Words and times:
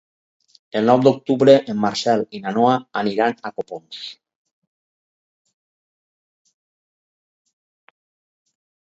El 0.77 0.87
nou 0.91 1.01
d'octubre 1.07 1.53
en 1.73 1.75
Marcel 1.81 2.23
i 2.37 2.39
na 2.45 2.53
Noa 2.55 2.71
aniran 3.01 3.37
a 3.37 3.51
Copons. 3.53 3.99